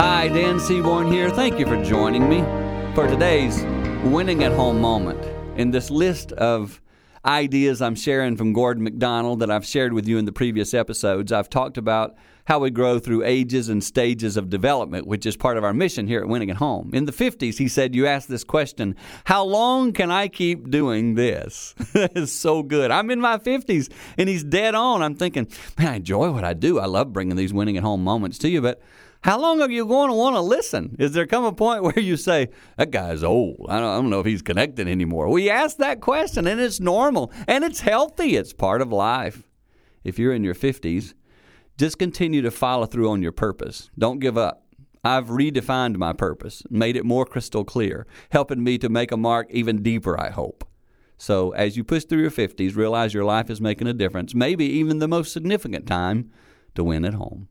Hi, 0.00 0.28
Dan 0.28 0.58
Seaborn 0.58 1.12
here. 1.12 1.28
Thank 1.28 1.58
you 1.58 1.66
for 1.66 1.76
joining 1.84 2.26
me 2.26 2.40
for 2.94 3.06
today's 3.06 3.62
winning 4.02 4.42
at 4.44 4.50
home 4.50 4.80
moment. 4.80 5.22
In 5.58 5.72
this 5.72 5.90
list 5.90 6.32
of 6.32 6.80
ideas 7.26 7.82
I'm 7.82 7.94
sharing 7.94 8.34
from 8.38 8.54
Gordon 8.54 8.82
MacDonald 8.82 9.40
that 9.40 9.50
I've 9.50 9.66
shared 9.66 9.92
with 9.92 10.08
you 10.08 10.16
in 10.16 10.24
the 10.24 10.32
previous 10.32 10.72
episodes, 10.72 11.32
I've 11.32 11.50
talked 11.50 11.76
about 11.76 12.16
how 12.46 12.60
we 12.60 12.70
grow 12.70 12.98
through 12.98 13.24
ages 13.24 13.68
and 13.68 13.84
stages 13.84 14.38
of 14.38 14.48
development, 14.48 15.06
which 15.06 15.26
is 15.26 15.36
part 15.36 15.58
of 15.58 15.64
our 15.64 15.74
mission 15.74 16.06
here 16.06 16.20
at 16.20 16.28
Winning 16.28 16.50
at 16.50 16.56
Home. 16.56 16.90
In 16.94 17.04
the 17.04 17.12
50s, 17.12 17.58
he 17.58 17.68
said, 17.68 17.94
You 17.94 18.06
asked 18.06 18.30
this 18.30 18.42
question, 18.42 18.96
How 19.24 19.44
long 19.44 19.92
can 19.92 20.10
I 20.10 20.28
keep 20.28 20.70
doing 20.70 21.14
this? 21.14 21.74
is 21.94 22.32
so 22.32 22.62
good. 22.62 22.90
I'm 22.90 23.10
in 23.10 23.20
my 23.20 23.36
50s 23.36 23.92
and 24.16 24.30
he's 24.30 24.44
dead 24.44 24.74
on. 24.74 25.02
I'm 25.02 25.14
thinking, 25.14 25.46
Man, 25.78 25.88
I 25.88 25.96
enjoy 25.96 26.30
what 26.30 26.44
I 26.44 26.54
do. 26.54 26.78
I 26.78 26.86
love 26.86 27.12
bringing 27.12 27.36
these 27.36 27.52
winning 27.52 27.76
at 27.76 27.82
home 27.82 28.02
moments 28.02 28.38
to 28.38 28.48
you, 28.48 28.62
but 28.62 28.80
how 29.22 29.38
long 29.38 29.60
are 29.60 29.70
you 29.70 29.86
going 29.86 30.08
to 30.08 30.14
want 30.14 30.36
to 30.36 30.40
listen? 30.40 30.96
Is 30.98 31.12
there 31.12 31.26
come 31.26 31.44
a 31.44 31.52
point 31.52 31.82
where 31.84 31.98
you 31.98 32.16
say, 32.16 32.48
that 32.76 32.90
guy's 32.90 33.22
old. 33.22 33.66
I 33.68 33.78
don't, 33.78 33.88
I 33.88 33.96
don't 33.96 34.10
know 34.10 34.20
if 34.20 34.26
he's 34.26 34.42
connected 34.42 34.88
anymore. 34.88 35.28
We 35.28 35.50
ask 35.50 35.76
that 35.76 36.00
question, 36.00 36.46
and 36.46 36.60
it's 36.60 36.80
normal, 36.80 37.32
and 37.46 37.64
it's 37.64 37.80
healthy. 37.80 38.36
It's 38.36 38.52
part 38.52 38.80
of 38.80 38.92
life. 38.92 39.46
If 40.04 40.18
you're 40.18 40.32
in 40.32 40.44
your 40.44 40.54
50s, 40.54 41.14
just 41.76 41.98
continue 41.98 42.42
to 42.42 42.50
follow 42.50 42.86
through 42.86 43.10
on 43.10 43.22
your 43.22 43.32
purpose. 43.32 43.90
Don't 43.98 44.18
give 44.18 44.38
up. 44.38 44.64
I've 45.02 45.28
redefined 45.28 45.96
my 45.96 46.12
purpose, 46.12 46.62
made 46.68 46.96
it 46.96 47.06
more 47.06 47.24
crystal 47.24 47.64
clear, 47.64 48.06
helping 48.30 48.62
me 48.62 48.76
to 48.78 48.90
make 48.90 49.12
a 49.12 49.16
mark 49.16 49.46
even 49.50 49.82
deeper, 49.82 50.20
I 50.20 50.30
hope. 50.30 50.66
So 51.16 51.50
as 51.52 51.76
you 51.76 51.84
push 51.84 52.04
through 52.04 52.20
your 52.20 52.30
50s, 52.30 52.76
realize 52.76 53.14
your 53.14 53.24
life 53.24 53.48
is 53.50 53.60
making 53.60 53.86
a 53.86 53.94
difference, 53.94 54.34
maybe 54.34 54.64
even 54.66 54.98
the 54.98 55.08
most 55.08 55.32
significant 55.32 55.86
time 55.86 56.30
to 56.74 56.84
win 56.84 57.04
at 57.04 57.14
home. 57.14 57.48